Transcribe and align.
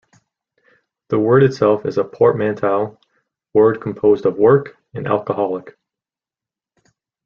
The 1.09 1.19
word 1.19 1.43
itself 1.43 1.85
is 1.85 1.99
a 1.99 2.03
portmanteau 2.03 2.97
word 3.53 3.79
composed 3.81 4.25
of 4.25 4.35
"work" 4.35 4.75
and 4.95 5.05
"alcoholic". 5.05 5.77